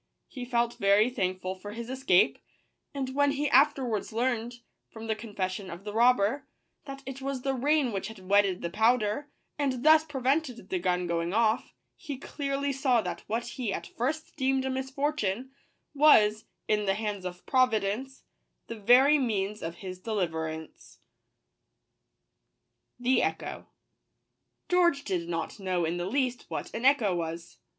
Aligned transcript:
He 0.27 0.45
felt 0.45 0.79
very 0.79 1.11
thankful 1.11 1.53
for 1.53 1.73
his 1.73 1.87
escape; 1.87 2.39
and 2.91 3.13
when 3.13 3.33
he 3.33 3.47
afterwards 3.51 4.11
learned, 4.11 4.55
from 4.89 5.05
the 5.05 5.13
confession 5.15 5.69
of 5.69 5.83
the 5.83 5.93
robber, 5.93 6.47
that 6.85 7.03
it 7.05 7.21
was 7.21 7.43
the 7.43 7.53
rain 7.53 7.91
which 7.91 8.07
had 8.07 8.17
wetted 8.17 8.63
the 8.63 8.71
powder, 8.71 9.29
and 9.59 9.83
thus 9.85 10.03
prevented 10.03 10.69
the 10.71 10.79
gun 10.79 11.05
going 11.05 11.33
off, 11.35 11.75
he 11.97 12.17
clearly 12.17 12.73
saw 12.73 13.03
that 13.03 13.21
what 13.27 13.45
he 13.45 13.71
at 13.71 13.85
first 13.95 14.35
deemed 14.37 14.65
a 14.65 14.71
misfortune, 14.71 15.51
was, 15.93 16.45
in 16.67 16.85
the 16.85 16.95
hands 16.95 17.23
of 17.23 17.45
Providence, 17.45 18.23
the 18.65 18.79
very 18.79 19.19
means 19.19 19.61
of 19.61 19.75
his 19.85 19.99
deliverance. 19.99 20.97
Digitized 22.99 23.03
by 23.03 23.05
Google 23.05 23.05
iV 23.05 23.21
Artirt 23.21 23.21
v 23.21 23.21
V>Slit 23.21 23.25
3EcJo. 23.37 23.59
■ 23.59 23.65
EORGE 24.81 25.03
did 25.03 25.29
not 25.29 25.59
know 25.59 25.85
in 25.85 25.97
the 25.97 26.07
least 26.07 26.45
what 26.49 26.73
an 26.73 26.85
echo 26.85 27.13
was. 27.15 27.59